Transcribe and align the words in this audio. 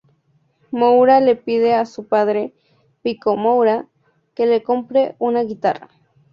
Moura 0.71 1.19
le 1.19 1.35
pide 1.35 1.75
a 1.75 1.85
su 1.85 2.07
padre, 2.07 2.55
Pico 3.03 3.35
Moura, 3.37 3.85
que 4.33 4.47
le 4.47 4.63
compre 4.63 5.15
una 5.19 5.43
guitarra. 5.43 5.89